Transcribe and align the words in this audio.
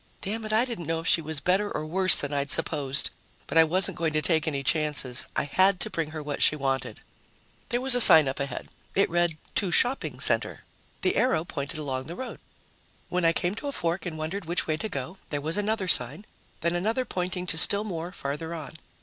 Damn 0.21 0.43
it, 0.45 0.51
I 0.51 0.65
didn't 0.65 0.87
know 0.87 0.99
if 0.99 1.05
she 1.05 1.21
was 1.21 1.39
better 1.39 1.69
or 1.71 1.85
worse 1.85 2.15
than 2.17 2.33
I'd 2.33 2.49
supposed, 2.49 3.11
but 3.45 3.55
I 3.55 3.63
wasn't 3.63 3.99
going 3.99 4.13
to 4.13 4.21
take 4.23 4.47
any 4.47 4.63
chances. 4.63 5.27
I 5.35 5.43
had 5.43 5.79
to 5.79 5.91
bring 5.91 6.09
her 6.09 6.23
what 6.23 6.41
she 6.41 6.55
wanted. 6.55 7.01
There 7.69 7.81
was 7.81 7.93
a 7.93 8.01
sign 8.01 8.27
up 8.27 8.39
ahead. 8.39 8.69
It 8.95 9.11
read: 9.11 9.37
TO 9.53 9.69
SHOPPING 9.69 10.19
CENTER. 10.19 10.63
The 11.03 11.15
arrow 11.17 11.43
pointed 11.45 11.77
along 11.77 12.05
the 12.05 12.15
road. 12.15 12.39
When 13.09 13.25
I 13.25 13.31
came 13.31 13.53
to 13.53 13.67
a 13.67 13.71
fork 13.71 14.07
and 14.07 14.17
wondered 14.17 14.45
which 14.45 14.65
way 14.65 14.75
to 14.75 14.89
go, 14.89 15.17
there 15.29 15.39
was 15.39 15.55
another 15.55 15.87
sign, 15.87 16.25
then 16.61 16.75
another 16.75 17.05
pointing 17.05 17.45
to 17.45 17.57
still 17.59 17.83
more 17.83 18.11
farther 18.11 18.55
on. 18.55 18.73